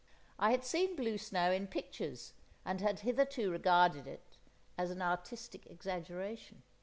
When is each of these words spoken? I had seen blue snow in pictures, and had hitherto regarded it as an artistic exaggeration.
I 0.39 0.49
had 0.49 0.63
seen 0.63 0.95
blue 0.95 1.19
snow 1.19 1.51
in 1.51 1.67
pictures, 1.67 2.33
and 2.65 2.81
had 2.81 3.01
hitherto 3.01 3.51
regarded 3.51 4.07
it 4.07 4.35
as 4.75 4.89
an 4.89 4.99
artistic 5.03 5.67
exaggeration. 5.67 6.63